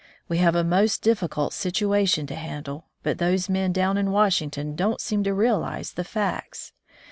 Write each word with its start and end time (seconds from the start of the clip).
We 0.27 0.39
have 0.39 0.55
a 0.55 0.63
most 0.63 1.03
difficult 1.03 1.53
situation 1.53 2.25
to 2.25 2.33
handle, 2.33 2.87
but 3.03 3.19
those 3.19 3.49
men 3.49 3.71
down 3.71 3.99
in 3.99 4.09
Washington 4.09 4.75
don't 4.75 4.99
seem 4.99 5.23
to 5.25 5.31
realize 5.31 5.91
the 5.93 6.03
facts. 6.03 6.73